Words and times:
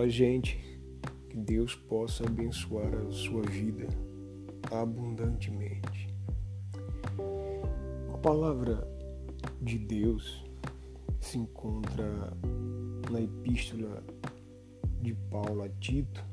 Fala, 0.00 0.08
gente, 0.08 0.58
que 1.28 1.36
Deus 1.36 1.74
possa 1.74 2.24
abençoar 2.24 2.90
a 2.94 3.10
sua 3.10 3.42
vida 3.42 3.86
abundantemente. 4.70 6.08
A 8.10 8.16
palavra 8.16 8.88
de 9.60 9.78
Deus 9.78 10.42
se 11.20 11.36
encontra 11.36 12.32
na 13.10 13.20
epístola 13.20 14.02
de 15.02 15.12
Paulo 15.30 15.64
a 15.64 15.68
Tito, 15.68 16.24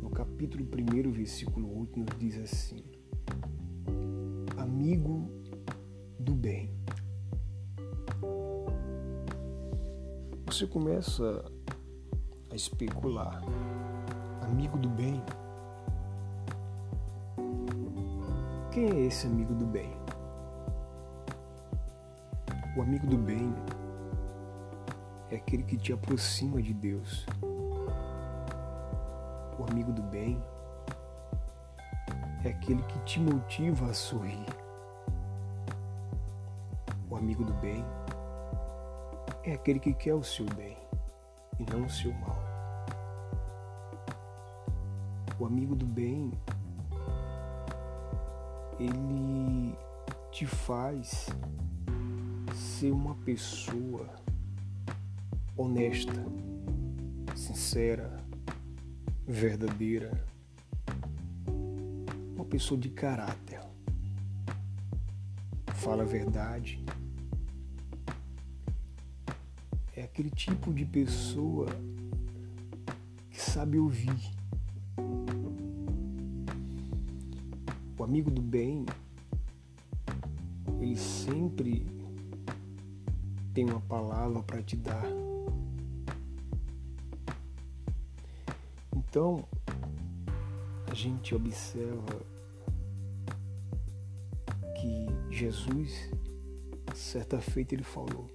no 0.00 0.08
capítulo 0.08 0.64
1, 0.64 1.12
versículo 1.12 1.80
8, 1.80 1.98
nos 1.98 2.18
diz 2.18 2.38
assim: 2.38 2.82
Amigo 4.56 5.30
do 6.18 6.32
bem. 6.34 6.70
Você 10.46 10.66
começa 10.66 11.44
a 12.54 12.56
especular, 12.56 13.42
amigo 14.42 14.78
do 14.78 14.88
bem. 14.88 15.20
Quem 18.70 18.90
é 18.90 19.00
esse 19.06 19.26
amigo 19.26 19.52
do 19.54 19.66
bem? 19.66 19.92
O 22.76 22.82
amigo 22.82 23.08
do 23.08 23.18
bem 23.18 23.52
é 25.32 25.36
aquele 25.36 25.64
que 25.64 25.76
te 25.76 25.92
aproxima 25.92 26.62
de 26.62 26.72
Deus. 26.72 27.26
O 29.58 29.68
amigo 29.68 29.90
do 29.90 30.02
bem 30.02 30.40
é 32.44 32.50
aquele 32.50 32.84
que 32.84 33.00
te 33.00 33.18
motiva 33.18 33.86
a 33.86 33.94
sorrir. 33.94 34.46
O 37.10 37.16
amigo 37.16 37.44
do 37.44 37.54
bem 37.54 37.84
é 39.42 39.54
aquele 39.54 39.80
que 39.80 39.92
quer 39.92 40.14
o 40.14 40.22
seu 40.22 40.46
bem 40.54 40.78
e 41.58 41.64
não 41.70 41.84
o 41.84 41.90
seu 41.90 42.12
mal. 42.14 42.43
O 45.38 45.46
amigo 45.46 45.74
do 45.74 45.84
bem, 45.84 46.32
ele 48.78 49.76
te 50.30 50.46
faz 50.46 51.28
ser 52.54 52.92
uma 52.92 53.14
pessoa 53.16 54.08
honesta, 55.56 56.24
sincera, 57.34 58.24
verdadeira, 59.26 60.24
uma 62.34 62.44
pessoa 62.44 62.78
de 62.80 62.90
caráter. 62.90 63.60
Fala 65.74 66.02
a 66.02 66.06
verdade. 66.06 66.84
É 69.96 70.02
aquele 70.02 70.30
tipo 70.30 70.72
de 70.72 70.84
pessoa 70.84 71.66
que 73.30 73.40
sabe 73.40 73.78
ouvir. 73.78 74.33
O 78.04 78.06
amigo 78.06 78.30
do 78.30 78.42
bem, 78.42 78.84
ele 80.78 80.94
sempre 80.94 81.86
tem 83.54 83.64
uma 83.64 83.80
palavra 83.80 84.42
para 84.42 84.62
te 84.62 84.76
dar. 84.76 85.06
Então, 88.94 89.42
a 90.86 90.92
gente 90.92 91.34
observa 91.34 92.20
que 94.78 95.34
Jesus, 95.34 96.10
certa 96.94 97.40
feita, 97.40 97.74
ele 97.74 97.84
falou: 97.84 98.30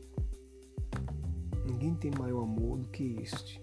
Ninguém 1.63 1.93
tem 1.93 2.09
maior 2.17 2.41
amor 2.41 2.79
do 2.79 2.89
que 2.89 3.19
este, 3.21 3.61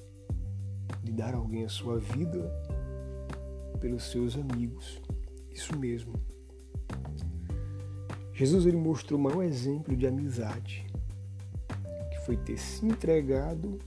de 1.03 1.11
dar 1.11 1.35
alguém 1.35 1.65
a 1.65 1.69
sua 1.69 1.99
vida 1.99 2.49
pelos 3.81 4.05
seus 4.05 4.37
amigos. 4.37 5.03
Isso 5.57 5.77
mesmo. 5.77 6.13
Jesus 8.33 8.67
ele 8.67 8.77
mostrou 8.77 9.19
o 9.19 9.23
maior 9.23 9.43
exemplo 9.43 9.97
de 9.97 10.07
amizade 10.07 10.87
foi 12.27 12.37
ter 12.37 12.59
se 12.59 12.85
entregado 12.85 13.79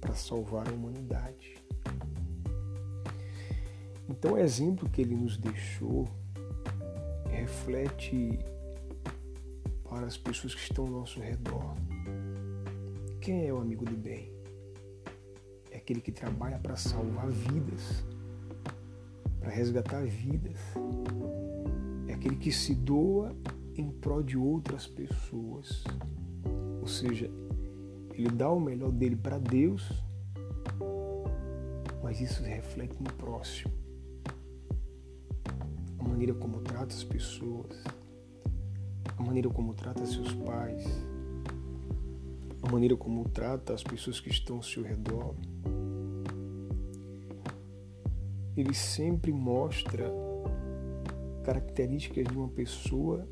para 0.00 0.14
salvar 0.14 0.68
a 0.68 0.72
humanidade. 0.72 1.54
Então, 4.08 4.32
o 4.32 4.38
exemplo 4.38 4.88
que 4.88 5.00
ele 5.00 5.14
nos 5.14 5.36
deixou 5.36 6.08
reflete 7.30 8.36
para 9.88 10.06
as 10.06 10.16
pessoas 10.16 10.56
que 10.56 10.60
estão 10.60 10.86
ao 10.86 10.90
nosso 10.90 11.20
redor. 11.20 11.76
Quem 13.20 13.46
é 13.46 13.52
o 13.52 13.58
amigo 13.58 13.84
do 13.84 13.96
bem? 13.96 14.32
É 15.70 15.76
aquele 15.76 16.00
que 16.00 16.10
trabalha 16.10 16.58
para 16.58 16.74
salvar 16.74 17.30
vidas, 17.30 18.04
para 19.42 19.50
resgatar 19.50 20.04
vidas. 20.04 20.56
É 22.06 22.14
aquele 22.14 22.36
que 22.36 22.52
se 22.52 22.76
doa 22.76 23.34
em 23.76 23.90
prol 23.90 24.22
de 24.22 24.38
outras 24.38 24.86
pessoas. 24.86 25.82
Ou 26.80 26.86
seja, 26.86 27.28
ele 28.14 28.30
dá 28.30 28.48
o 28.50 28.60
melhor 28.60 28.92
dele 28.92 29.16
para 29.16 29.38
Deus, 29.38 29.90
mas 32.02 32.20
isso 32.20 32.42
reflete 32.44 32.94
no 33.00 33.12
próximo. 33.14 33.72
A 35.98 36.04
maneira 36.04 36.34
como 36.34 36.60
trata 36.60 36.94
as 36.94 37.02
pessoas, 37.02 37.82
a 39.18 39.22
maneira 39.22 39.48
como 39.48 39.74
trata 39.74 40.06
seus 40.06 40.32
pais, 40.34 40.84
a 42.62 42.70
maneira 42.70 42.96
como 42.96 43.28
trata 43.28 43.74
as 43.74 43.82
pessoas 43.82 44.20
que 44.20 44.30
estão 44.30 44.56
ao 44.56 44.62
seu 44.62 44.84
redor. 44.84 45.34
Ele 48.56 48.74
sempre 48.74 49.32
mostra 49.32 50.12
características 51.42 52.24
de 52.24 52.36
uma 52.36 52.48
pessoa 52.48 53.26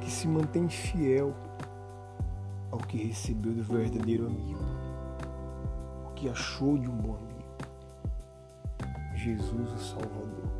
que 0.00 0.10
se 0.10 0.26
mantém 0.26 0.68
fiel 0.68 1.34
ao 2.70 2.78
que 2.78 2.98
recebeu 2.98 3.54
do 3.54 3.62
verdadeiro 3.62 4.26
amigo, 4.26 4.60
o 6.06 6.14
que 6.14 6.28
achou 6.28 6.76
de 6.76 6.88
um 6.88 6.96
bom 6.96 7.16
amigo. 7.16 7.36
Jesus 9.14 9.72
o 9.72 9.78
Salvador. 9.78 10.50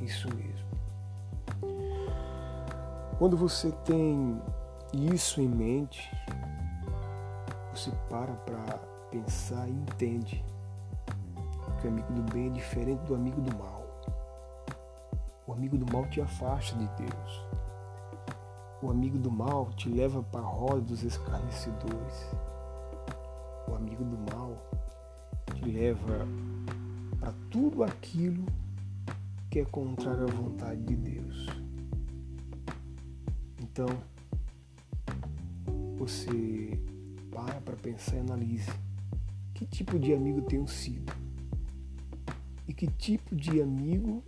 Isso 0.00 0.28
mesmo. 0.34 0.64
Quando 3.18 3.36
você 3.36 3.70
tem 3.84 4.40
isso 4.92 5.40
em 5.40 5.48
mente, 5.48 6.10
você 7.72 7.90
para 8.08 8.32
para 8.32 8.78
pensar 9.10 9.68
e 9.68 9.72
entende 9.72 10.44
que 11.84 11.88
o 11.88 11.90
amigo 11.90 12.12
do 12.14 12.22
bem 12.32 12.46
é 12.46 12.50
diferente 12.50 13.04
do 13.04 13.14
amigo 13.14 13.42
do 13.42 13.54
mal. 13.58 13.84
O 15.46 15.52
amigo 15.52 15.76
do 15.76 15.92
mal 15.92 16.06
te 16.06 16.18
afasta 16.18 16.74
de 16.78 16.86
Deus. 16.96 17.46
O 18.80 18.90
amigo 18.90 19.18
do 19.18 19.30
mal 19.30 19.70
te 19.76 19.90
leva 19.90 20.22
para 20.22 20.40
a 20.40 20.44
roda 20.44 20.80
dos 20.80 21.02
escarnecedores. 21.02 22.30
O 23.68 23.74
amigo 23.74 24.02
do 24.02 24.16
mal 24.32 24.56
te 25.54 25.64
leva 25.66 26.26
para 27.20 27.34
tudo 27.50 27.84
aquilo 27.84 28.46
que 29.50 29.58
é 29.60 29.64
contrário 29.66 30.24
à 30.24 30.30
vontade 30.30 30.80
de 30.84 30.96
Deus. 30.96 31.46
Então, 33.60 33.88
você 35.98 36.80
para 37.30 37.60
para 37.60 37.76
pensar 37.76 38.16
e 38.16 38.20
analise 38.20 38.72
que 39.52 39.66
tipo 39.66 39.98
de 39.98 40.14
amigo 40.14 40.40
tenho 40.40 40.66
sido 40.66 41.23
que 42.74 42.86
tipo 42.86 43.34
de 43.34 43.62
amigo 43.62 44.22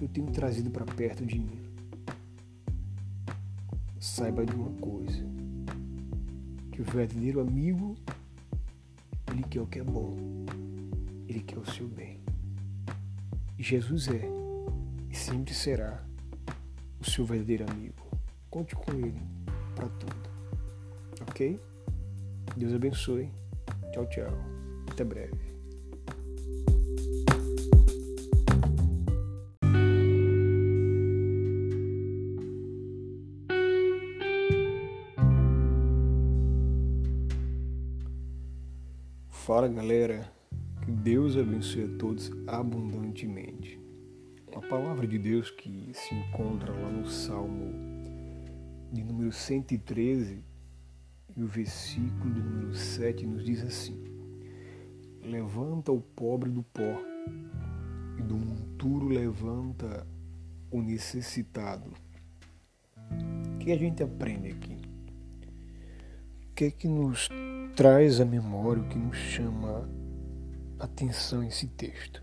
eu 0.00 0.08
tenho 0.08 0.30
trazido 0.30 0.70
para 0.70 0.84
perto 0.84 1.24
de 1.24 1.38
mim 1.38 1.74
saiba 4.04 4.44
de 4.44 4.54
uma 4.54 4.70
coisa, 4.80 5.24
que 6.70 6.82
o 6.82 6.84
verdadeiro 6.84 7.40
amigo, 7.40 7.96
ele 9.32 9.42
quer 9.44 9.62
o 9.62 9.66
que 9.66 9.78
é 9.78 9.82
bom, 9.82 10.14
ele 11.26 11.40
quer 11.40 11.58
o 11.58 11.64
seu 11.64 11.88
bem. 11.88 12.20
E 13.58 13.62
Jesus 13.62 14.08
é 14.08 14.28
e 15.08 15.16
sempre 15.16 15.54
será 15.54 16.04
o 17.00 17.10
seu 17.10 17.24
verdadeiro 17.24 17.64
amigo. 17.70 18.06
Conte 18.50 18.76
com 18.76 18.92
ele 18.92 19.22
para 19.74 19.88
tudo. 19.88 20.30
Ok? 21.22 21.58
Deus 22.56 22.74
abençoe. 22.74 23.30
Tchau, 23.90 24.06
tchau. 24.10 24.32
Até 24.90 25.02
breve. 25.02 25.53
Fala 39.54 39.68
galera, 39.68 40.28
que 40.84 40.90
Deus 40.90 41.36
abençoe 41.36 41.84
a 41.84 41.96
todos 41.96 42.28
abundantemente. 42.44 43.80
A 44.52 44.60
palavra 44.60 45.06
de 45.06 45.16
Deus 45.16 45.48
que 45.48 45.92
se 45.94 46.12
encontra 46.12 46.72
lá 46.72 46.90
no 46.90 47.06
Salmo 47.06 47.72
de 48.92 49.04
número 49.04 49.30
113 49.30 50.42
e 51.36 51.40
o 51.40 51.46
versículo 51.46 52.34
de 52.34 52.42
número 52.42 52.74
7 52.74 53.24
nos 53.28 53.44
diz 53.44 53.62
assim: 53.62 54.02
Levanta 55.22 55.92
o 55.92 56.00
pobre 56.00 56.50
do 56.50 56.64
pó, 56.64 57.00
e 58.18 58.22
do 58.22 58.36
monturo 58.36 59.06
levanta 59.06 60.04
o 60.68 60.82
necessitado. 60.82 61.92
O 63.54 63.58
que 63.58 63.70
a 63.70 63.78
gente 63.78 64.02
aprende 64.02 64.48
aqui? 64.48 64.73
Que 66.54 66.66
é 66.66 66.70
que 66.70 66.86
nos 66.86 67.28
traz 67.74 68.20
a 68.20 68.24
memória, 68.24 68.80
o 68.80 68.88
que 68.88 68.96
nos 68.96 69.16
chama 69.16 69.90
a 70.78 70.84
atenção 70.84 71.42
esse 71.42 71.66
texto? 71.66 72.22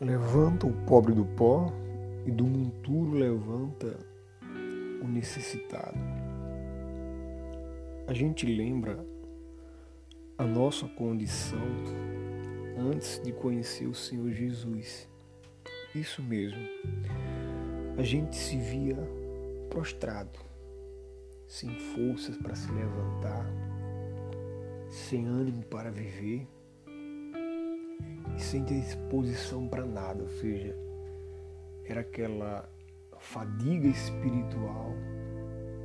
Levanta 0.00 0.68
o 0.68 0.72
pobre 0.86 1.12
do 1.12 1.24
pó 1.24 1.72
e 2.24 2.30
do 2.30 2.44
monturo 2.44 3.14
levanta 3.14 3.98
o 5.02 5.08
necessitado. 5.08 5.98
A 8.06 8.14
gente 8.14 8.46
lembra 8.46 9.04
a 10.38 10.44
nossa 10.44 10.86
condição 10.86 11.58
antes 12.78 13.20
de 13.24 13.32
conhecer 13.32 13.86
o 13.86 13.94
Senhor 13.94 14.30
Jesus. 14.30 15.08
Isso 15.96 16.22
mesmo. 16.22 16.62
A 17.98 18.02
gente 18.04 18.36
se 18.36 18.56
via 18.56 18.96
prostrado, 19.68 20.51
sem 21.52 21.68
forças 21.94 22.34
para 22.38 22.54
se 22.54 22.72
levantar, 22.72 23.46
sem 24.88 25.26
ânimo 25.26 25.62
para 25.66 25.90
viver 25.90 26.48
e 28.34 28.40
sem 28.40 28.64
disposição 28.64 29.68
para 29.68 29.84
nada, 29.84 30.22
ou 30.22 30.30
seja, 30.30 30.74
era 31.84 32.00
aquela 32.00 32.66
fadiga 33.18 33.86
espiritual, 33.86 34.94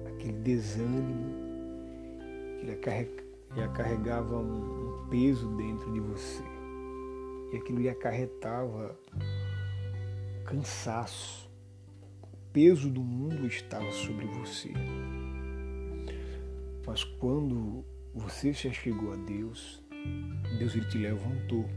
aquele 0.06 0.38
desânimo 0.40 1.36
que 2.62 2.66
lhe 2.66 3.68
carregava 3.76 4.40
um 4.40 5.06
peso 5.10 5.54
dentro 5.58 5.92
de 5.92 6.00
você. 6.00 6.44
E 7.52 7.58
aquilo 7.58 7.80
lhe 7.80 7.90
acarretava 7.90 8.98
cansaço. 10.46 11.52
O 12.24 12.38
peso 12.54 12.90
do 12.90 13.02
mundo 13.02 13.46
estava 13.46 13.92
sobre 13.92 14.26
você. 14.28 14.72
Mas 16.88 17.04
quando 17.04 17.84
você 18.14 18.54
já 18.54 18.72
chegou 18.72 19.12
a 19.12 19.18
Deus, 19.18 19.84
Deus 20.58 20.74
ele 20.74 20.86
te 20.86 20.98
levantou. 20.98 21.70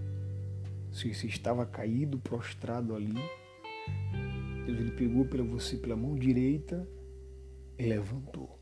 Se 0.92 1.12
você 1.12 1.26
estava 1.26 1.66
caído, 1.66 2.16
prostrado 2.20 2.94
ali, 2.94 3.12
Deus 4.64 4.78
ele 4.78 4.92
pegou 4.92 5.24
pela 5.24 5.42
você 5.42 5.76
pela 5.76 5.96
mão 5.96 6.14
direita 6.14 6.88
e 7.76 7.86
levantou. 7.86 8.56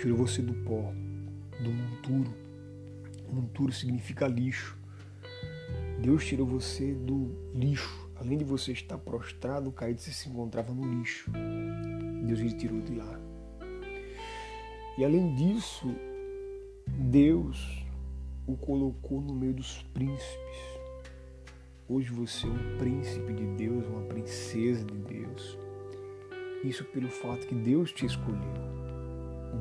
Tirou 0.00 0.18
você 0.18 0.40
do 0.40 0.54
pó, 0.54 0.92
do 1.60 1.70
monturo. 1.72 2.32
Monturo 3.28 3.72
significa 3.72 4.28
lixo. 4.28 4.78
Deus 6.00 6.24
tirou 6.24 6.46
você 6.46 6.94
do 6.94 7.36
lixo. 7.52 8.08
Além 8.14 8.38
de 8.38 8.44
você 8.44 8.70
estar 8.70 8.98
prostrado, 8.98 9.72
caído, 9.72 10.00
você 10.00 10.12
se 10.12 10.28
encontrava 10.28 10.72
no 10.72 11.00
lixo. 11.00 11.28
Deus 12.24 12.38
lhe 12.38 12.52
tirou 12.52 12.80
de 12.82 12.94
lá. 12.94 13.29
E 14.98 15.04
além 15.04 15.34
disso, 15.34 15.94
Deus 16.86 17.84
o 18.46 18.56
colocou 18.56 19.20
no 19.20 19.34
meio 19.34 19.54
dos 19.54 19.82
príncipes. 19.94 20.80
Hoje 21.88 22.10
você 22.12 22.46
é 22.46 22.50
um 22.50 22.78
príncipe 22.78 23.32
de 23.32 23.46
Deus, 23.56 23.86
uma 23.86 24.02
princesa 24.02 24.84
de 24.84 24.94
Deus. 24.94 25.58
Isso 26.64 26.84
pelo 26.84 27.08
fato 27.08 27.46
que 27.46 27.54
Deus 27.54 27.92
te 27.92 28.06
escolheu. 28.06 28.70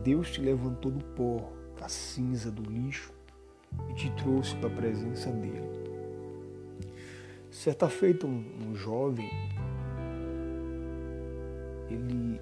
Deus 0.03 0.31
te 0.31 0.41
levantou 0.41 0.91
do 0.91 1.03
pó, 1.15 1.51
da 1.79 1.87
cinza, 1.87 2.51
do 2.51 2.63
lixo 2.63 3.13
e 3.89 3.93
te 3.93 4.09
trouxe 4.11 4.55
para 4.57 4.67
a 4.67 4.75
presença 4.75 5.31
dele. 5.31 5.69
Certa 7.51 7.89
feita, 7.89 8.27
um, 8.27 8.43
um 8.67 8.75
jovem, 8.75 9.29
ele 11.89 12.39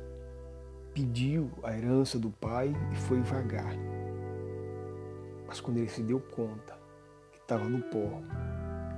pediu 0.98 1.52
a 1.62 1.78
herança 1.78 2.18
do 2.18 2.32
pai 2.32 2.74
e 2.92 2.96
foi 2.96 3.22
vagar. 3.22 3.72
Mas 5.46 5.62
quando 5.62 5.78
ele 5.78 5.90
se 5.90 6.02
deu 6.02 6.20
conta 6.20 6.76
que 7.32 7.38
estava 7.38 7.70
no 7.70 7.84
pó, 7.84 8.20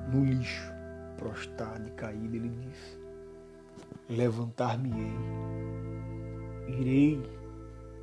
no 0.10 0.24
lixo, 0.24 0.72
prostrado 1.18 1.90
e 1.90 1.92
caído, 1.92 2.38
ele 2.38 2.48
disse: 2.48 2.98
Levantar-me-ei, 4.10 5.12
irei 6.80 7.22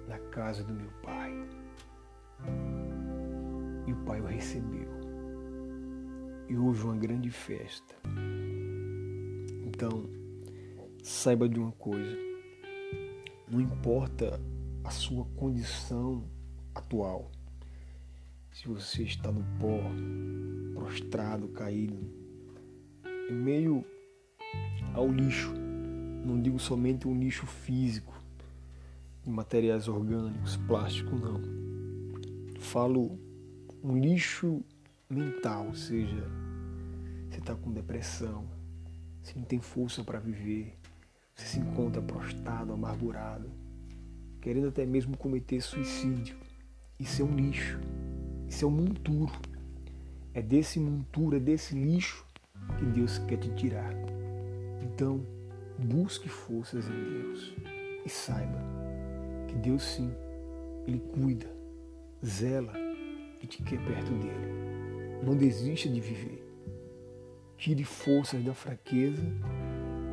na 0.06 0.19
casa 0.31 0.62
do 0.62 0.75
meu 0.75 0.90
pai. 1.02 1.32
E 3.87 3.92
o 3.92 3.96
pai 4.04 4.20
o 4.20 4.26
recebeu. 4.26 4.90
E 6.50 6.54
houve 6.54 6.84
uma 6.84 6.96
grande 6.96 7.31
festa. 7.31 7.94
Então, 9.64 10.04
saiba 11.02 11.49
de 11.49 11.58
uma 11.58 11.72
coisa: 11.72 12.35
não 13.48 13.60
importa 13.60 14.40
a 14.82 14.90
sua 14.90 15.25
condição 15.37 16.25
atual, 16.75 17.31
se 18.52 18.66
você 18.69 19.02
está 19.02 19.31
no 19.31 19.44
pó, 19.58 19.81
prostrado, 20.75 21.48
caído, 21.48 21.98
em 23.31 23.34
meio 23.34 23.84
ao 24.94 25.10
lixo. 25.10 25.52
Não 26.25 26.40
digo 26.40 26.58
somente 26.58 27.06
um 27.06 27.19
lixo 27.19 27.46
físico, 27.46 28.14
de 29.25 29.31
materiais 29.31 29.88
orgânicos, 29.88 30.56
plástico, 30.56 31.14
não. 31.16 31.40
Falo 32.58 33.19
um 33.82 33.96
lixo 33.96 34.62
mental, 35.08 35.66
ou 35.66 35.75
seja, 35.75 36.28
você 37.28 37.38
está 37.38 37.54
com 37.54 37.72
depressão, 37.72 38.49
você 39.22 39.38
não 39.38 39.44
tem 39.44 39.60
força 39.60 40.02
para 40.02 40.19
viver, 40.19 40.76
você 41.36 41.46
se 41.46 41.58
encontra 41.60 42.00
prostrado, 42.00 42.72
amargurado, 42.72 43.50
querendo 44.40 44.68
até 44.68 44.86
mesmo 44.86 45.16
cometer 45.16 45.60
suicídio. 45.60 46.36
Isso 46.98 47.20
é 47.20 47.24
um 47.24 47.36
lixo, 47.36 47.78
isso 48.48 48.64
é 48.64 48.68
um 48.68 48.70
monturo. 48.70 49.32
É 50.32 50.40
desse 50.40 50.80
monturo, 50.80 51.36
é 51.36 51.40
desse 51.40 51.74
lixo 51.74 52.24
que 52.78 52.86
Deus 52.86 53.18
quer 53.18 53.36
te 53.36 53.50
tirar. 53.50 53.92
Então, 54.82 55.24
busque 55.78 56.28
forças 56.28 56.86
em 56.88 57.04
Deus 57.04 57.54
e 58.04 58.08
saiba 58.08 58.58
que 59.46 59.54
Deus 59.56 59.82
sim, 59.82 60.11
Ele 60.87 61.00
cuida, 61.00 61.46
zela 62.25 62.72
e 63.42 63.46
te 63.46 63.62
quer 63.62 63.78
perto 63.84 64.11
dele. 64.12 65.22
Não 65.22 65.37
desista 65.37 65.88
de 65.88 66.00
viver. 66.00 66.42
Tire 67.58 67.84
forças 67.84 68.42
da 68.42 68.54
fraqueza 68.54 69.22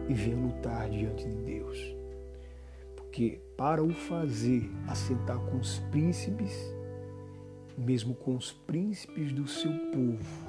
e 0.10 0.14
venha 0.14 0.38
lutar 0.38 0.90
diante 0.90 1.28
de 1.28 1.36
Deus. 1.36 1.96
Porque 2.96 3.40
para 3.56 3.84
o 3.84 3.94
fazer 3.94 4.70
assentar 4.88 5.40
com 5.40 5.58
os 5.58 5.80
príncipes, 5.92 6.74
mesmo 7.78 8.16
com 8.16 8.36
os 8.36 8.52
príncipes 8.52 9.32
do 9.32 9.48
seu 9.48 9.72
povo, 9.92 10.48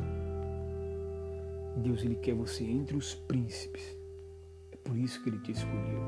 Deus 1.77 2.03
ele 2.05 2.17
quer 2.17 2.35
você 2.35 2.65
entre 2.65 2.97
os 2.97 3.15
príncipes. 3.15 3.97
É 4.73 4.77
por 4.77 4.97
isso 4.97 5.23
que 5.23 5.31
ele 5.31 5.39
te 5.41 5.53
escolheu. 5.53 6.01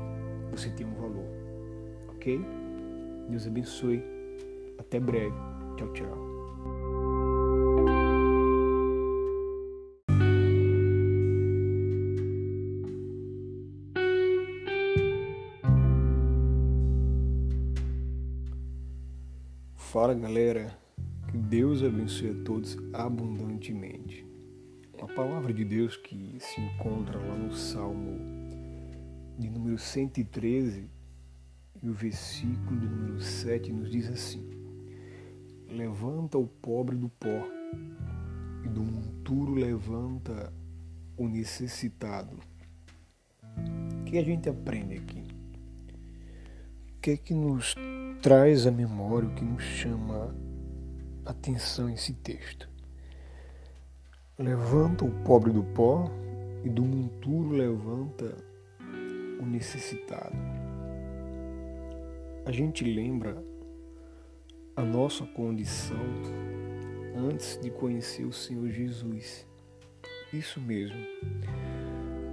Você 0.51 0.69
tem 0.69 0.85
um 0.85 0.95
valor. 0.95 1.27
Ok? 2.09 2.39
Deus 3.29 3.45
abençoe. 3.45 4.03
Até 4.77 4.99
breve. 4.99 5.35
Tchau, 5.77 5.93
tchau. 5.93 6.36
Fala 20.07 20.19
galera, 20.19 20.79
que 21.29 21.37
Deus 21.37 21.83
abençoe 21.83 22.29
a 22.29 22.43
todos 22.45 22.77
abundantemente. 22.93 24.25
A 25.01 25.05
palavra 25.05 25.53
de 25.53 25.65
Deus 25.65 25.97
que 25.97 26.37
se 26.39 26.61
encontra 26.61 27.19
lá 27.19 27.35
no 27.35 27.51
Salmo 27.53 28.17
de 29.37 29.49
número 29.49 29.77
113 29.77 30.89
e 31.83 31.89
o 31.89 31.91
versículo 31.91 32.79
de 32.79 32.87
número 32.87 33.19
7 33.19 33.73
nos 33.73 33.91
diz 33.91 34.07
assim: 34.07 34.49
Levanta 35.69 36.37
o 36.37 36.47
pobre 36.47 36.95
do 36.95 37.09
pó 37.09 37.45
e 38.63 38.69
do 38.69 38.83
monturo 38.83 39.55
levanta 39.55 40.53
o 41.17 41.27
necessitado. 41.27 42.39
O 43.99 44.03
que 44.05 44.17
a 44.17 44.23
gente 44.23 44.47
aprende 44.47 44.95
aqui? 44.95 45.27
O 46.95 47.01
que 47.01 47.11
é 47.11 47.17
que 47.17 47.33
nos 47.33 47.75
traz 48.21 48.65
a 48.65 48.71
memória, 48.71 49.29
o 49.29 49.33
que 49.33 49.43
nos 49.43 49.63
chama 49.63 50.35
a 51.25 51.31
atenção 51.31 51.89
esse 51.89 52.13
texto? 52.13 52.69
Levanta 54.37 55.05
o 55.05 55.11
pobre 55.23 55.51
do 55.51 55.63
pó 55.63 56.09
e 56.63 56.69
do 56.69 56.83
monturo 56.83 57.49
levanta 57.49 58.35
o 59.39 59.45
necessitado. 59.45 60.35
A 62.45 62.51
gente 62.51 62.83
lembra 62.83 63.43
a 64.75 64.83
nossa 64.83 65.25
condição 65.25 65.97
antes 67.15 67.57
de 67.57 67.69
conhecer 67.69 68.25
o 68.25 68.33
Senhor 68.33 68.69
Jesus. 68.69 69.45
Isso 70.31 70.59
mesmo. 70.61 71.03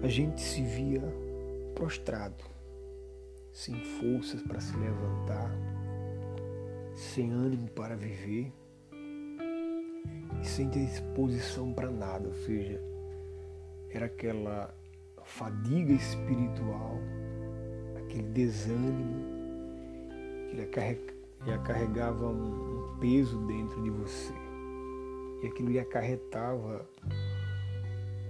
A 0.02 0.08
gente 0.08 0.40
se 0.40 0.62
via 0.62 1.02
prostrado, 1.74 2.44
sem 3.54 3.76
forças 4.00 4.42
para 4.42 4.60
se 4.60 4.76
levantar, 4.76 5.56
sem 6.92 7.30
ânimo 7.30 7.70
para 7.70 7.94
viver 7.94 8.52
e 10.42 10.44
sem 10.44 10.68
disposição 10.68 11.72
para 11.72 11.88
nada, 11.88 12.26
ou 12.26 12.34
seja, 12.34 12.82
era 13.90 14.06
aquela 14.06 14.74
fadiga 15.22 15.92
espiritual, 15.92 16.98
aquele 17.96 18.28
desânimo 18.30 19.24
que 20.50 20.56
lhe 21.46 21.52
acarregava 21.52 22.26
um 22.26 22.98
peso 22.98 23.38
dentro 23.46 23.80
de 23.84 23.90
você 23.90 24.34
e 25.42 25.46
aquilo 25.46 25.70
lhe 25.70 25.78
acarretava 25.78 26.88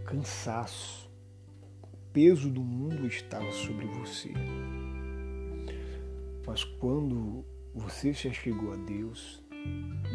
cansaço. 0.05 1.11
O 1.83 1.97
peso 2.13 2.51
do 2.51 2.61
mundo 2.61 3.07
estava 3.07 3.51
sobre 3.53 3.87
você. 3.87 4.31
Mas 6.47 6.63
quando 6.65 7.45
você 7.75 8.13
se 8.13 8.33
chegou 8.33 8.73
a 8.73 8.77
Deus, 8.77 9.43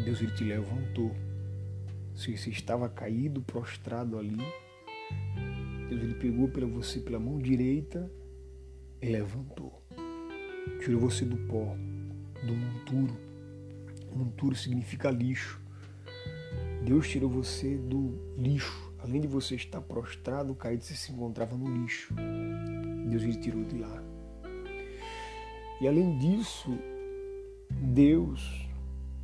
Deus 0.04 0.20
ele 0.20 0.32
te 0.32 0.44
levantou. 0.44 1.14
Se 2.14 2.36
você 2.36 2.50
estava 2.50 2.88
caído, 2.88 3.42
prostrado 3.42 4.18
ali, 4.18 4.38
Deus 5.88 6.02
ele 6.02 6.14
pegou 6.14 6.48
pela 6.48 6.66
você 6.66 7.00
pela 7.00 7.18
mão 7.18 7.38
direita 7.38 8.10
e 9.02 9.08
levantou. 9.08 9.82
Tirou 10.80 11.00
você 11.00 11.24
do 11.24 11.36
pó, 11.36 11.76
do 12.46 12.54
monturo. 12.54 13.16
Monturo 14.14 14.54
significa 14.54 15.10
lixo. 15.10 15.60
Deus 16.84 17.08
tirou 17.08 17.28
você 17.28 17.76
do 17.76 18.34
lixo. 18.36 18.90
Além 18.98 19.20
de 19.20 19.28
você 19.28 19.54
estar 19.54 19.80
prostrado, 19.80 20.54
caído, 20.54 20.84
você 20.84 20.94
se 20.94 21.12
encontrava 21.12 21.56
no 21.56 21.82
lixo. 21.82 22.14
Deus 23.08 23.22
lhe 23.22 23.34
tirou 23.36 23.64
de 23.64 23.78
lá. 23.78 24.09
E 25.80 25.88
além 25.88 26.18
disso, 26.18 26.78
Deus 27.70 28.68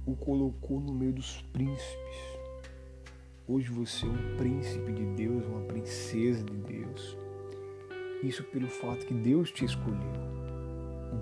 o 0.06 0.16
colocou 0.16 0.80
no 0.80 0.94
meio 0.94 1.12
dos 1.12 1.42
príncipes. 1.52 2.16
Hoje 3.46 3.70
você 3.70 4.06
é 4.06 4.08
um 4.08 4.36
príncipe 4.38 4.90
de 4.90 5.04
Deus, 5.04 5.44
uma 5.44 5.60
princesa 5.66 6.42
de 6.42 6.54
Deus. 6.54 7.14
Isso 8.22 8.42
pelo 8.44 8.68
fato 8.68 9.04
que 9.04 9.12
Deus 9.12 9.50
te 9.52 9.66
escolheu. 9.66 10.00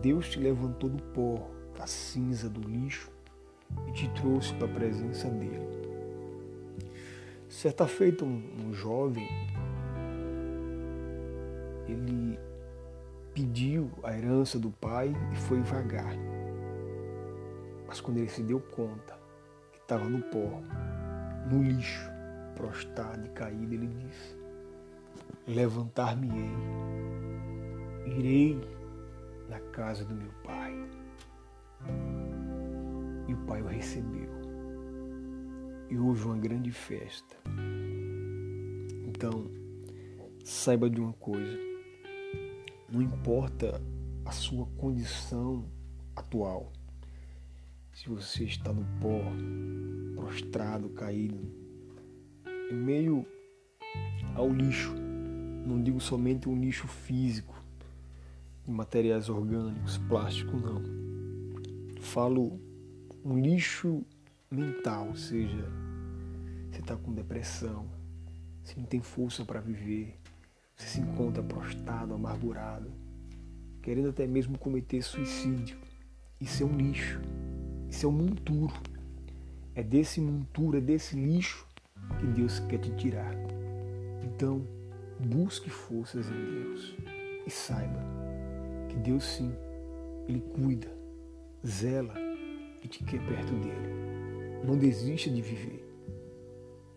Deus 0.00 0.28
te 0.28 0.38
levantou 0.38 0.88
do 0.88 1.02
pó, 1.02 1.50
da 1.76 1.86
cinza, 1.86 2.48
do 2.48 2.60
lixo 2.60 3.10
e 3.88 3.92
te 3.92 4.08
trouxe 4.10 4.54
para 4.54 4.66
a 4.66 4.74
presença 4.74 5.28
dele. 5.28 5.66
Certa 7.48 7.88
feita, 7.88 8.24
um, 8.24 8.68
um 8.68 8.72
jovem, 8.72 9.28
ele 11.88 12.38
pediu 13.34 13.90
a 14.04 14.16
herança 14.16 14.58
do 14.58 14.70
pai 14.70 15.12
e 15.32 15.36
foi 15.36 15.60
vagar. 15.60 16.14
Mas 17.86 18.00
quando 18.00 18.18
ele 18.18 18.28
se 18.28 18.42
deu 18.42 18.60
conta 18.60 19.18
que 19.72 19.78
estava 19.80 20.08
no 20.08 20.22
pó, 20.22 20.62
no 21.50 21.62
lixo, 21.62 22.08
prostrado 22.54 23.26
e 23.26 23.30
caído, 23.30 23.74
ele 23.74 23.88
disse: 23.88 24.38
Levantar-me-ei, 25.48 26.54
irei 28.16 28.60
na 29.48 29.58
casa 29.58 30.04
do 30.04 30.14
meu 30.14 30.30
pai. 30.44 30.72
E 33.26 33.34
o 33.34 33.38
pai 33.46 33.60
o 33.62 33.66
recebeu. 33.66 34.32
E 35.90 35.98
houve 35.98 36.24
uma 36.24 36.36
grande 36.38 36.70
festa. 36.70 37.36
Então, 39.06 39.50
saiba 40.42 40.88
de 40.88 41.00
uma 41.00 41.12
coisa 41.14 41.73
não 42.94 43.02
importa 43.02 43.82
a 44.24 44.30
sua 44.30 44.66
condição 44.78 45.64
atual. 46.14 46.72
Se 47.92 48.08
você 48.08 48.44
está 48.44 48.72
no 48.72 48.84
pó, 49.00 49.20
prostrado, 50.14 50.88
caído, 50.90 51.40
em 52.70 52.76
meio 52.76 53.26
ao 54.36 54.48
lixo, 54.48 54.94
não 55.66 55.82
digo 55.82 56.00
somente 56.00 56.48
um 56.48 56.58
lixo 56.58 56.86
físico, 56.86 57.60
de 58.64 58.70
materiais 58.70 59.28
orgânicos, 59.28 59.98
plástico, 59.98 60.56
não. 60.56 60.80
Falo 62.00 62.60
um 63.24 63.36
lixo 63.40 64.06
mental, 64.48 65.08
ou 65.08 65.16
seja, 65.16 65.68
você 66.70 66.80
está 66.80 66.96
com 66.96 67.12
depressão, 67.12 67.90
você 68.62 68.78
não 68.78 68.86
tem 68.86 69.02
força 69.02 69.44
para 69.44 69.60
viver, 69.60 70.16
você 70.76 70.86
se 70.88 71.00
encontra 71.00 71.42
prostrado, 71.42 72.14
amargurado, 72.14 72.90
querendo 73.80 74.08
até 74.08 74.26
mesmo 74.26 74.58
cometer 74.58 75.02
suicídio. 75.02 75.78
Isso 76.40 76.62
é 76.62 76.66
um 76.66 76.76
lixo. 76.76 77.20
Isso 77.88 78.06
é 78.06 78.08
um 78.08 78.12
monturo. 78.12 78.74
É 79.74 79.82
desse 79.82 80.20
monturo, 80.20 80.78
é 80.78 80.80
desse 80.80 81.16
lixo 81.16 81.66
que 82.18 82.26
Deus 82.26 82.58
quer 82.60 82.78
te 82.78 82.90
tirar. 82.96 83.34
Então, 84.24 84.66
busque 85.20 85.70
forças 85.70 86.26
em 86.28 86.44
Deus 86.44 86.94
e 87.46 87.50
saiba 87.50 88.00
que 88.88 88.96
Deus 88.96 89.24
sim, 89.24 89.52
Ele 90.28 90.40
cuida, 90.40 90.88
zela 91.66 92.14
e 92.82 92.88
te 92.88 93.02
quer 93.04 93.24
perto 93.26 93.52
dele. 93.54 94.64
Não 94.64 94.76
desista 94.76 95.30
de 95.30 95.40
viver. 95.40 95.84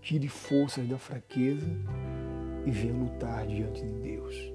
Tire 0.01 0.27
forças 0.29 0.87
da 0.87 0.97
fraqueza 0.97 1.67
e 2.67 2.71
venha 2.71 2.93
lutar 2.93 3.47
diante 3.47 3.81
de 3.81 3.93
Deus. 3.93 4.53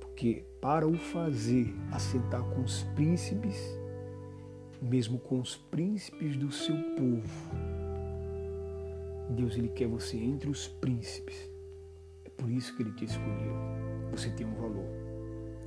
Porque 0.00 0.44
para 0.60 0.86
o 0.86 0.96
fazer 0.96 1.72
assentar 1.92 2.42
com 2.42 2.62
os 2.62 2.82
príncipes, 2.94 3.78
mesmo 4.82 5.18
com 5.20 5.38
os 5.38 5.54
príncipes 5.56 6.36
do 6.36 6.50
seu 6.50 6.76
povo, 6.96 7.54
Deus 9.30 9.56
ele 9.56 9.68
quer 9.68 9.86
você 9.86 10.16
entre 10.16 10.50
os 10.50 10.66
príncipes. 10.66 11.48
É 12.24 12.30
por 12.30 12.50
isso 12.50 12.76
que 12.76 12.82
ele 12.82 12.92
te 12.92 13.04
escolheu. 13.04 13.54
Você 14.10 14.30
tem 14.30 14.46
um 14.46 14.54
valor. 14.54 14.86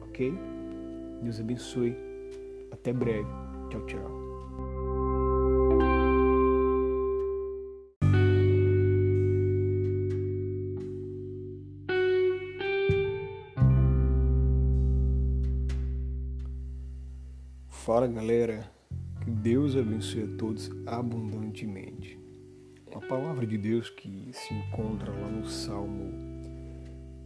Ok? 0.02 0.34
Deus 1.24 1.40
abençoe. 1.40 1.96
Até 2.72 2.92
breve. 2.92 3.30
Tchau, 3.70 3.86
tchau. 3.86 4.27
Fala 17.88 18.06
galera, 18.06 18.70
que 19.24 19.32
Deus 19.32 19.78
abençoe 19.78 20.24
a 20.24 20.38
todos 20.38 20.70
abundantemente. 20.86 22.20
Uma 22.92 23.00
palavra 23.00 23.48
de 23.48 23.58
Deus 23.58 23.90
que 23.90 24.30
se 24.34 24.54
encontra 24.54 25.10
lá 25.10 25.30
no 25.30 25.48
Salmo 25.48 26.12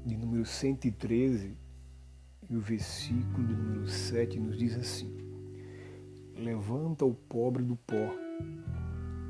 de 0.05 0.15
número 0.15 0.45
113 0.45 1.57
e 2.47 2.55
o 2.55 2.59
versículo 2.59 3.47
de 3.47 3.55
número 3.55 3.87
7 3.87 4.39
nos 4.39 4.55
diz 4.55 4.77
assim: 4.77 5.11
Levanta 6.37 7.05
o 7.05 7.15
pobre 7.15 7.63
do 7.63 7.75
pó 7.75 8.13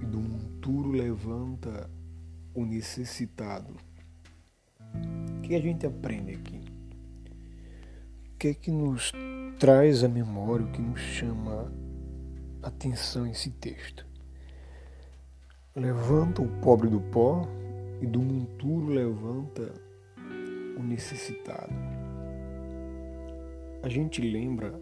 e 0.01 0.05
do 0.05 0.19
monturo 0.19 0.91
levanta 0.91 1.89
o 2.53 2.65
necessitado. 2.65 3.77
O 5.37 5.41
que 5.43 5.55
a 5.55 5.61
gente 5.61 5.85
aprende 5.85 6.33
aqui? 6.33 6.59
O 8.33 8.37
que 8.37 8.49
é 8.49 8.53
que 8.53 8.69
nos 8.69 9.13
traz 9.59 10.03
à 10.03 10.07
memória 10.07 10.65
o 10.65 10.71
que 10.71 10.81
nos 10.81 10.99
chama 10.99 11.71
atenção 12.61 13.27
esse 13.27 13.49
texto. 13.51 14.05
Levanta 15.75 16.41
o 16.41 16.47
pobre 16.59 16.89
do 16.89 16.99
pó 16.99 17.47
e 18.01 18.05
do 18.05 18.19
monturo 18.19 18.87
levanta 18.87 19.73
o 20.77 20.83
necessitado. 20.83 21.73
A 23.83 23.89
gente 23.89 24.21
lembra 24.21 24.79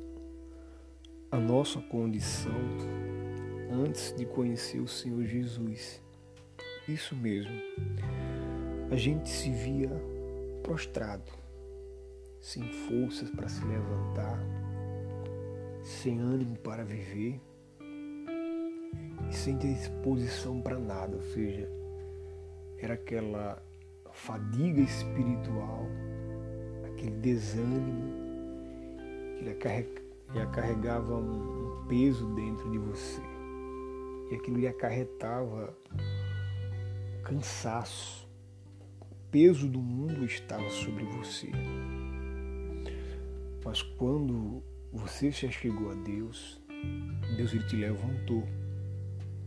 a 1.31 1.38
nossa 1.38 1.79
condição 1.79 2.51
antes 3.71 4.13
de 4.17 4.25
conhecer 4.25 4.79
o 4.79 4.88
Senhor 4.88 5.23
Jesus. 5.25 6.01
Isso 6.88 7.15
mesmo. 7.15 7.53
A 8.91 8.95
gente 8.95 9.29
se 9.29 9.51
via 9.51 9.91
prostrado, 10.63 11.31
sem 12.39 12.63
forças 12.63 13.29
para 13.29 13.48
se 13.48 13.63
levantar, 13.65 14.39
sem 15.84 16.19
ânimo 16.19 16.58
para 16.58 16.84
viver 16.84 17.41
e 19.29 19.34
sem 19.34 19.58
disposição 19.58 20.62
para 20.62 20.79
nada, 20.79 21.15
ou 21.15 21.22
seja, 21.22 21.69
era 22.77 22.93
aquela 22.93 23.62
fadiga 24.12 24.81
espiritual, 24.81 25.86
aquele 26.86 27.17
desânimo 27.17 28.29
que 30.31 30.39
acarregava 30.39 31.15
um 31.15 31.86
peso 31.88 32.34
dentro 32.36 32.69
de 32.72 32.77
você 32.77 33.22
e 34.29 34.36
aquilo 34.36 34.58
lhe 34.58 34.67
acarretava 34.67 35.75
cansaço. 37.24 38.27
O 39.01 39.15
peso 39.31 39.67
do 39.67 39.79
mundo 39.79 40.25
estava 40.25 40.69
sobre 40.69 41.03
você. 41.05 41.51
Mas 43.69 43.83
quando 43.83 44.63
você 44.91 45.29
já 45.29 45.47
chegou 45.51 45.91
a 45.91 45.93
Deus, 45.93 46.59
Deus 47.38 47.53
ele 47.53 47.67
te 47.67 47.75
levantou. 47.75 48.43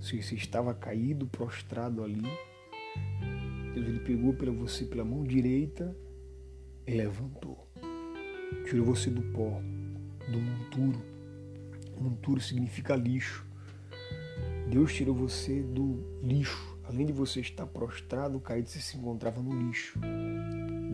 Se 0.00 0.22
você 0.22 0.36
estava 0.36 0.72
caído, 0.72 1.26
prostrado 1.26 2.04
ali, 2.04 2.22
Deus 3.74 3.84
ele 3.84 3.98
pegou 3.98 4.32
pela 4.32 4.52
você 4.52 4.84
pela 4.84 5.04
mão 5.04 5.24
direita 5.24 5.92
e 6.86 6.92
levantou. 6.92 7.66
Tirou 8.64 8.86
você 8.86 9.10
do 9.10 9.22
pó, 9.32 9.60
do 10.30 10.38
monturo. 10.38 11.02
Monturo 12.00 12.40
significa 12.40 12.94
lixo. 12.94 13.44
Deus 14.70 14.94
tirou 14.94 15.16
você 15.16 15.64
do 15.64 16.00
lixo. 16.22 16.78
Além 16.84 17.06
de 17.06 17.12
você 17.12 17.40
estar 17.40 17.66
prostrado, 17.66 18.38
caído, 18.38 18.68
você 18.68 18.78
se 18.78 18.96
encontrava 18.96 19.42
no 19.42 19.66
lixo. 19.66 19.98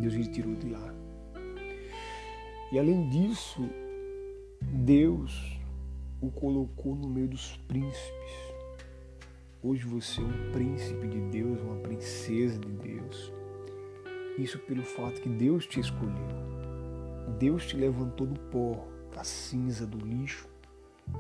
Deus 0.00 0.14
ele 0.14 0.28
tirou 0.28 0.56
de 0.56 0.70
lá. 0.70 0.97
E 2.70 2.78
além 2.78 3.08
disso, 3.08 3.62
Deus 4.60 5.58
o 6.20 6.30
colocou 6.30 6.94
no 6.94 7.08
meio 7.08 7.28
dos 7.28 7.56
príncipes. 7.66 8.52
Hoje 9.62 9.86
você 9.86 10.20
é 10.20 10.24
um 10.24 10.52
príncipe 10.52 11.08
de 11.08 11.18
Deus, 11.18 11.58
uma 11.62 11.76
princesa 11.76 12.58
de 12.58 12.68
Deus. 12.68 13.32
Isso 14.36 14.58
pelo 14.58 14.82
fato 14.82 15.18
que 15.20 15.30
Deus 15.30 15.66
te 15.66 15.80
escolheu. 15.80 16.28
Deus 17.38 17.66
te 17.66 17.76
levantou 17.76 18.26
do 18.26 18.38
pó, 18.38 18.86
da 19.14 19.24
cinza, 19.24 19.86
do 19.86 20.04
lixo 20.04 20.46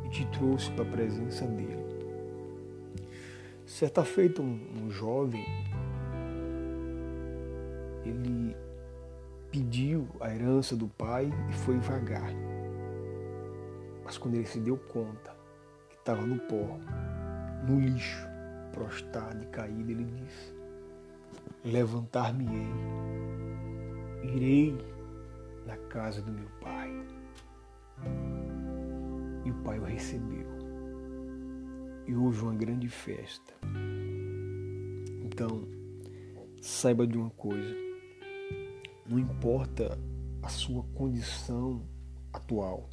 e 0.04 0.10
te 0.10 0.26
trouxe 0.26 0.70
para 0.72 0.84
a 0.84 0.90
presença 0.90 1.46
dele. 1.46 1.82
Certa 3.64 4.04
feita, 4.04 4.42
um, 4.42 4.84
um 4.84 4.90
jovem, 4.90 5.44
ele 8.04 8.54
pediu 9.50 10.08
a 10.20 10.34
herança 10.34 10.76
do 10.76 10.88
pai 10.88 11.32
e 11.48 11.52
foi 11.52 11.78
vagar. 11.78 12.30
Mas 14.04 14.16
quando 14.18 14.34
ele 14.34 14.46
se 14.46 14.60
deu 14.60 14.76
conta 14.76 15.36
que 15.88 15.96
estava 15.96 16.22
no 16.22 16.38
pó, 16.40 16.78
no 17.66 17.80
lixo, 17.80 18.26
prostrado 18.72 19.42
e 19.42 19.46
caído, 19.46 19.90
ele 19.90 20.04
disse: 20.04 20.54
Levantar-me-ei, 21.64 22.68
irei 24.22 24.78
na 25.66 25.76
casa 25.76 26.22
do 26.22 26.32
meu 26.32 26.48
pai. 26.60 26.90
E 29.44 29.50
o 29.50 29.54
pai 29.62 29.78
o 29.78 29.84
recebeu. 29.84 30.46
E 32.06 32.14
houve 32.14 32.42
uma 32.42 32.54
grande 32.54 32.88
festa. 32.88 33.54
Então, 35.24 35.68
saiba 36.60 37.06
de 37.06 37.18
uma 37.18 37.30
coisa: 37.30 37.87
não 39.08 39.18
importa 39.18 39.98
a 40.42 40.48
sua 40.48 40.82
condição 40.94 41.82
atual, 42.32 42.88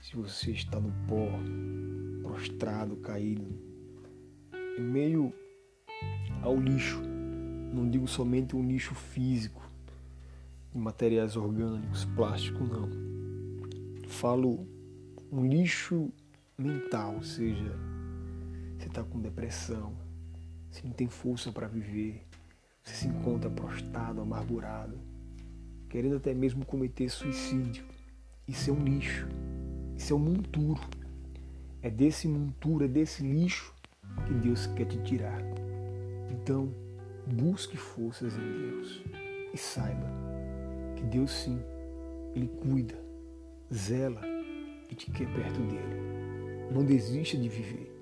se 0.00 0.16
você 0.16 0.50
está 0.50 0.80
no 0.80 0.92
pó, 1.06 1.28
prostrado, 2.22 2.96
caído, 2.96 3.46
em 4.78 4.82
meio 4.82 5.32
ao 6.42 6.56
lixo. 6.56 7.00
Não 7.72 7.88
digo 7.88 8.08
somente 8.08 8.56
um 8.56 8.66
lixo 8.66 8.94
físico, 8.94 9.62
de 10.72 10.78
materiais 10.78 11.36
orgânicos, 11.36 12.04
plástico, 12.04 12.64
não. 12.64 12.88
Falo 14.08 14.66
um 15.30 15.46
lixo 15.46 16.12
mental, 16.56 17.16
ou 17.16 17.22
seja, 17.22 17.76
você 18.78 18.88
está 18.88 19.04
com 19.04 19.20
depressão, 19.20 19.96
você 20.70 20.82
não 20.84 20.92
tem 20.92 21.08
força 21.08 21.52
para 21.52 21.68
viver, 21.68 22.27
você 22.88 22.94
se 22.94 23.06
encontra 23.06 23.50
prostrado, 23.50 24.20
amargurado, 24.20 24.98
querendo 25.90 26.16
até 26.16 26.32
mesmo 26.32 26.64
cometer 26.64 27.10
suicídio. 27.10 27.84
Isso 28.46 28.70
é 28.70 28.72
um 28.72 28.82
lixo, 28.82 29.28
isso 29.94 30.14
é 30.14 30.16
um 30.16 30.18
monturo. 30.18 30.80
É 31.82 31.90
desse 31.90 32.26
monturo, 32.26 32.86
é 32.86 32.88
desse 32.88 33.22
lixo 33.22 33.74
que 34.26 34.32
Deus 34.32 34.66
quer 34.68 34.86
te 34.86 34.98
tirar. 35.02 35.40
Então, 36.30 36.72
busque 37.26 37.76
forças 37.76 38.34
em 38.34 38.70
Deus 38.70 39.02
e 39.52 39.58
saiba 39.58 40.06
que 40.96 41.04
Deus 41.04 41.30
sim, 41.30 41.60
Ele 42.34 42.48
cuida, 42.48 42.98
zela 43.72 44.22
e 44.90 44.94
te 44.94 45.10
quer 45.10 45.30
perto 45.34 45.60
dele. 45.60 46.72
Não 46.72 46.84
desista 46.84 47.36
de 47.36 47.48
viver. 47.50 47.94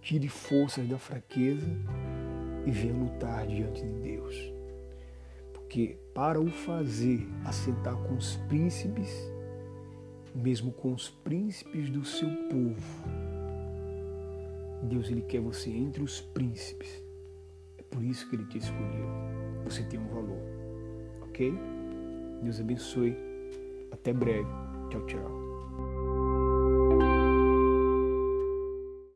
Tire 0.00 0.28
forças 0.28 0.86
da 0.88 0.98
fraqueza 0.98 1.66
e 2.66 2.70
venha 2.70 2.94
lutar 2.94 3.46
diante 3.46 3.82
de 3.82 3.92
Deus. 4.00 4.52
Porque 5.52 5.96
para 6.14 6.40
o 6.40 6.48
fazer 6.48 7.26
assentar 7.44 7.96
com 7.96 8.14
os 8.14 8.36
príncipes, 8.48 9.10
mesmo 10.34 10.72
com 10.72 10.92
os 10.92 11.08
príncipes 11.08 11.90
do 11.90 12.04
seu 12.04 12.28
povo, 12.48 13.04
Deus 14.82 15.10
ele 15.10 15.22
quer 15.22 15.40
você 15.40 15.70
entre 15.70 16.02
os 16.02 16.20
príncipes. 16.20 17.02
É 17.78 17.82
por 17.82 18.02
isso 18.02 18.28
que 18.28 18.36
ele 18.36 18.44
te 18.46 18.58
escolheu. 18.58 19.08
Você 19.64 19.82
tem 19.84 19.98
um 19.98 20.08
valor. 20.08 20.42
Ok? 21.22 21.52
Deus 22.42 22.60
abençoe. 22.60 23.16
Até 23.90 24.12
breve. 24.12 24.48
Tchau, 24.90 25.06
tchau. 25.06 25.43